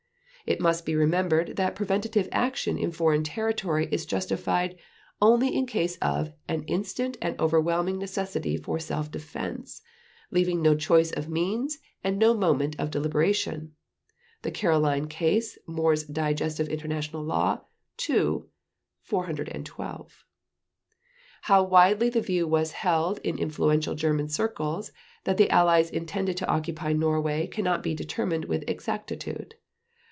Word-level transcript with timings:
It 0.43 0.59
must 0.59 0.85
be 0.87 0.95
remembered 0.95 1.55
that 1.55 1.75
preventive 1.75 2.27
action 2.31 2.77
in 2.77 2.91
foreign 2.91 3.23
territory 3.23 3.87
is 3.91 4.05
justified 4.07 4.75
only 5.21 5.55
in 5.55 5.65
case 5.67 5.97
of 6.01 6.33
"an 6.49 6.63
instant 6.63 7.15
and 7.21 7.39
overwhelming 7.39 7.99
necessity 7.99 8.57
for 8.57 8.77
self 8.79 9.09
defense, 9.11 9.81
leaving 10.31 10.61
no 10.61 10.75
choice 10.75 11.09
of 11.11 11.29
means, 11.29 11.77
and 12.03 12.17
no 12.19 12.33
moment 12.33 12.75
of 12.79 12.89
deliberation" 12.91 13.75
(The 14.41 14.49
Caroline 14.51 15.07
Case, 15.07 15.57
Moore's 15.67 16.03
Digest 16.03 16.59
of 16.59 16.67
International 16.67 17.23
Law, 17.23 17.61
II, 18.09 18.39
412). 19.03 20.25
How 21.43 21.63
widely 21.63 22.09
the 22.09 22.19
view 22.19 22.45
was 22.47 22.71
held 22.73 23.19
in 23.19 23.37
influential 23.37 23.93
German 23.95 24.27
circles 24.27 24.91
that 25.23 25.37
the 25.37 25.49
Allies 25.51 25.89
intended 25.91 26.35
to 26.37 26.47
occupy 26.49 26.91
Norway 26.93 27.45
cannot 27.47 27.81
be 27.83 27.93
determined 27.95 28.45
with 28.45 28.65
exactitude. 28.67 29.55